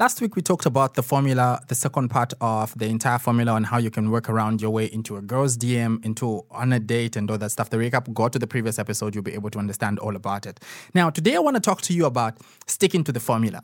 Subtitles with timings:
[0.00, 3.64] Last week we talked about the formula, the second part of the entire formula on
[3.64, 7.16] how you can work around your way into a girl's DM, into on a date
[7.16, 7.68] and all that stuff.
[7.68, 10.58] The recap, go to the previous episode, you'll be able to understand all about it.
[10.94, 13.62] Now, today I want to talk to you about sticking to the formula.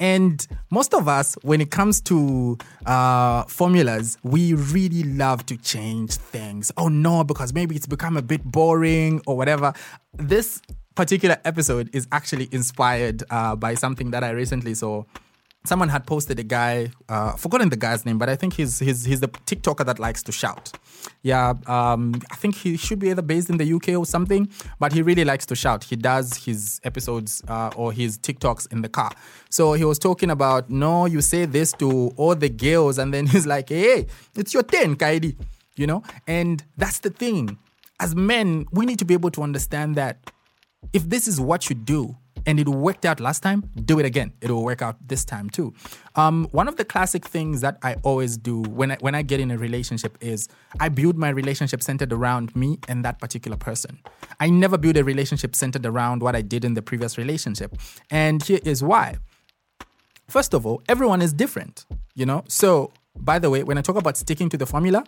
[0.00, 6.16] And most of us, when it comes to uh, formulas, we really love to change
[6.16, 6.72] things.
[6.76, 9.72] Oh no, because maybe it's become a bit boring or whatever.
[10.14, 10.60] This
[10.96, 15.04] particular episode is actually inspired uh, by something that I recently saw
[15.64, 19.04] someone had posted a guy, uh, forgotten the guy's name, but I think he's he's
[19.04, 20.72] he's the TikToker that likes to shout.
[21.22, 24.92] Yeah, um, I think he should be either based in the UK or something, but
[24.92, 25.84] he really likes to shout.
[25.84, 29.10] He does his episodes uh, or his TikToks in the car.
[29.50, 33.26] So he was talking about, no, you say this to all the girls, and then
[33.32, 34.06] he's like, hey,
[34.36, 35.36] it's your turn, Kaidi,
[35.76, 36.02] you know.
[36.26, 37.58] And that's the thing.
[37.98, 40.30] As men, we need to be able to understand that
[40.94, 44.32] if this is what you do, and it worked out last time, do it again.
[44.40, 45.74] It will work out this time too.
[46.16, 49.40] Um, one of the classic things that I always do when I, when I get
[49.40, 53.98] in a relationship is I build my relationship centered around me and that particular person.
[54.38, 57.76] I never build a relationship centered around what I did in the previous relationship.
[58.10, 59.18] And here is why.
[60.28, 62.44] First of all, everyone is different, you know?
[62.48, 65.04] So, by the way, when I talk about sticking to the formula,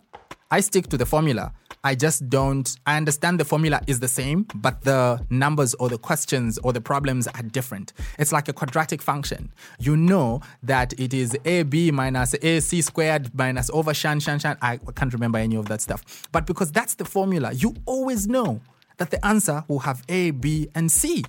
[0.53, 1.50] I stick to the formula.
[1.83, 5.97] I just don't, I understand the formula is the same, but the numbers or the
[5.97, 7.95] questions or the problems are different.
[8.19, 9.50] It's like a quadratic function.
[9.80, 14.58] You know that it is AB minus AC squared minus over shan, shan, shan.
[14.61, 16.28] I can't remember any of that stuff.
[16.33, 18.61] But because that's the formula, you always know
[18.98, 21.25] that the answer will have A, B, and C.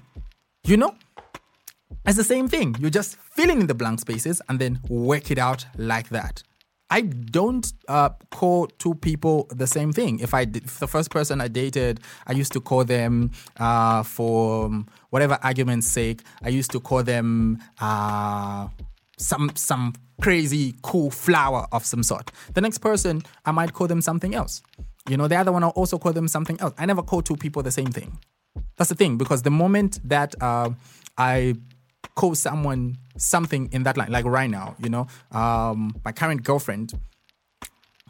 [0.66, 0.96] You know?
[2.06, 2.76] It's the same thing.
[2.78, 6.44] You're just fill in the blank spaces and then work it out like that.
[6.90, 10.20] I don't uh, call two people the same thing.
[10.20, 14.70] If I if the first person I dated, I used to call them uh, for
[15.10, 16.22] whatever argument's sake.
[16.44, 18.68] I used to call them uh,
[19.18, 22.32] some some crazy cool flower of some sort.
[22.54, 24.62] The next person, I might call them something else.
[25.10, 26.74] You know, the other one I'll also call them something else.
[26.78, 28.20] I never call two people the same thing.
[28.78, 30.70] That's the thing because the moment that uh,
[31.18, 31.56] I
[32.16, 36.94] call someone something in that line, like right now, you know, um, my current girlfriend.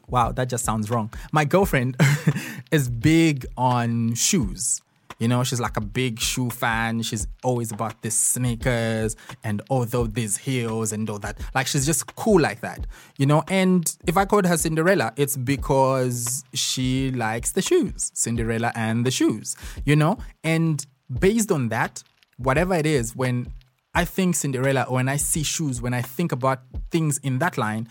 [0.10, 1.12] Wow, that just sounds wrong.
[1.32, 1.96] My girlfriend
[2.72, 4.82] is big on shoes.
[5.20, 7.02] You know, she's like a big shoe fan.
[7.02, 11.40] She's always about these sneakers and although these heels and all that.
[11.56, 12.86] Like she's just cool like that.
[13.18, 18.12] You know, and if I called her Cinderella, it's because she likes the shoes.
[18.14, 19.56] Cinderella and the shoes.
[19.86, 20.18] You know?
[20.44, 20.86] And
[21.20, 22.04] based on that,
[22.38, 23.48] whatever it is, when
[23.96, 27.88] I think Cinderella, when I see shoes, when I think about things in that line,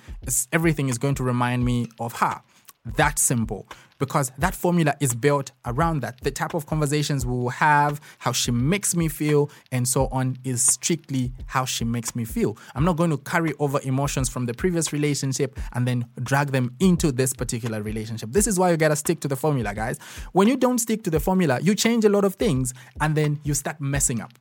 [0.52, 2.42] everything is going to remind me of her.
[2.96, 3.68] That simple.
[4.00, 6.20] Because that formula is built around that.
[6.22, 10.38] The type of conversations we will have, how she makes me feel, and so on
[10.42, 12.58] is strictly how she makes me feel.
[12.74, 16.74] I'm not going to carry over emotions from the previous relationship and then drag them
[16.80, 18.32] into this particular relationship.
[18.32, 20.00] This is why you gotta stick to the formula, guys.
[20.32, 23.38] When you don't stick to the formula, you change a lot of things and then
[23.44, 24.32] you start messing up.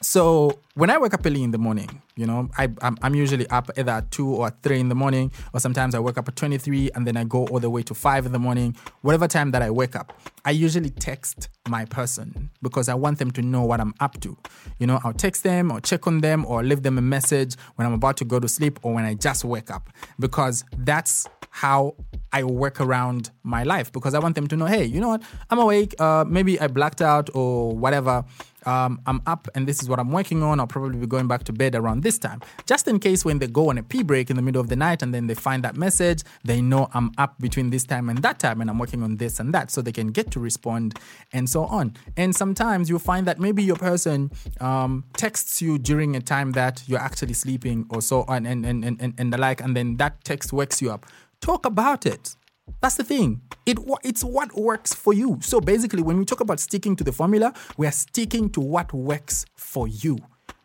[0.00, 3.48] So when I wake up early in the morning, you know, I, I'm, I'm, usually
[3.48, 6.36] up either at 2 or 3 in the morning, or sometimes I wake up at
[6.36, 8.76] 23 and then I go all the way to 5 in the morning.
[9.02, 10.12] Whatever time that I wake up,
[10.44, 14.36] I usually text my person because I want them to know what I'm up to.
[14.78, 17.86] You know, I'll text them or check on them or leave them a message when
[17.86, 21.96] I'm about to go to sleep or when I just wake up because that's how
[22.32, 25.22] I work around my life because I want them to know, hey, you know what?
[25.50, 25.94] I'm awake.
[26.00, 28.24] Uh, maybe I blacked out or whatever
[28.68, 30.60] um, I'm up and this is what I'm working on.
[30.60, 32.40] I'll probably be going back to bed around this time.
[32.66, 34.76] Just in case when they go on a pee break in the middle of the
[34.76, 38.18] night and then they find that message, they know I'm up between this time and
[38.18, 40.98] that time and I'm working on this and that so they can get to respond
[41.32, 41.94] and so on.
[42.16, 46.82] And sometimes you'll find that maybe your person um, texts you during a time that
[46.86, 49.96] you're actually sleeping or so on and, and, and, and, and the like, and then
[49.96, 51.06] that text wakes you up.
[51.40, 52.36] Talk about it.
[52.80, 53.40] That's the thing.
[53.66, 55.38] It it's what works for you.
[55.40, 58.92] So basically, when we talk about sticking to the formula, we are sticking to what
[58.92, 60.18] works for you.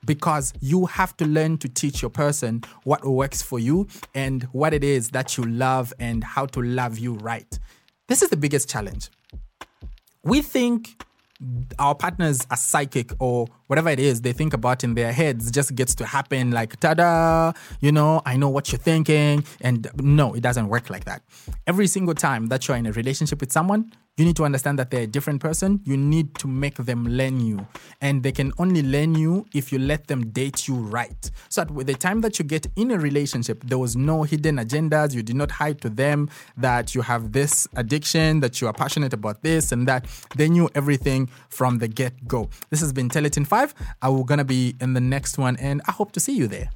[0.06, 4.74] Because you have to learn to teach your person what works for you and what
[4.74, 7.58] it is that you love and how to love you right.
[8.10, 9.10] This is the biggest challenge.
[10.24, 11.02] We think
[11.80, 15.76] our partners are psychic or whatever it is they think about in their heads just
[15.76, 19.44] gets to happen like tada you know i know what you're thinking.
[19.62, 21.24] And no it doesn't work like that.
[21.68, 24.92] Every single time that you're in a relationship with someone you need to understand that
[24.92, 25.82] they're a different person.
[25.86, 27.66] You need to make them learn you.
[28.02, 31.32] And they can only learn you if you let them date you right.
[31.50, 35.16] So at the time that you get in a relationship, there was no hidden agendas.
[35.16, 39.14] You did not hide to them that you have this addiction, that you are passionate
[39.14, 40.06] about this and that.
[40.36, 42.50] They knew everything from the get go.
[42.70, 43.76] This has been Tell it in 5.
[44.02, 46.70] I will gonna be in the next one and I hope to see you there.